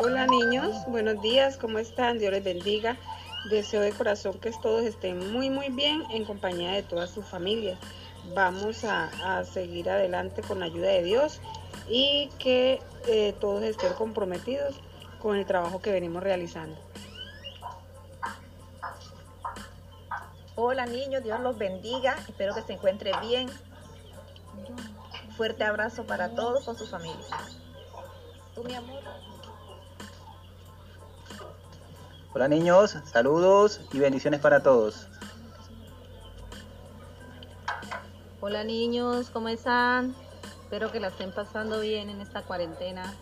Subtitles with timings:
[0.00, 2.20] Hola niños, buenos días, ¿cómo están?
[2.20, 2.96] Dios les bendiga.
[3.50, 7.80] Deseo de corazón que todos estén muy muy bien en compañía de todas sus familias.
[8.32, 11.40] Vamos a, seguir adelante con la ayuda de Dios
[11.88, 14.76] y que eh, todos estén comprometidos
[15.20, 16.78] con el trabajo que venimos realizando.
[20.54, 22.14] Hola niños, Dios los bendiga.
[22.28, 23.48] Espero que se encuentre bien.
[25.36, 27.58] fuerte abrazo para todos con sus familias.
[28.54, 29.02] Tú, mi amor.
[32.34, 35.08] Hola niños, saludos y bendiciones para todos.
[38.40, 40.14] Hola niños, ¿cómo están?
[40.62, 43.14] Espero que la estén pasando bien en esta cuarentena